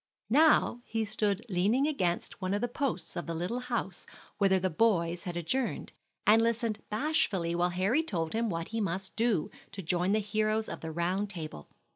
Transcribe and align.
Now 0.31 0.81
he 0.85 1.05
stood 1.05 1.45
leaning 1.47 1.85
against 1.85 2.41
one 2.41 2.55
of 2.55 2.61
the 2.61 2.67
posts 2.67 3.15
of 3.15 3.27
the 3.27 3.35
little 3.35 3.59
house 3.59 4.07
whither 4.39 4.57
the 4.57 4.71
boys 4.71 5.25
had 5.25 5.37
adjourned, 5.37 5.93
and 6.25 6.41
listened 6.41 6.81
bashfully 6.89 7.53
while 7.53 7.69
Harry 7.69 8.01
told 8.01 8.33
him 8.33 8.49
what 8.49 8.69
he 8.69 8.81
must 8.81 9.15
do 9.15 9.51
to 9.71 9.83
join 9.83 10.13
the 10.13 10.17
heroes 10.19 10.67
of 10.67 10.81
the 10.81 10.91
Round 10.91 11.29
Table. 11.29 11.69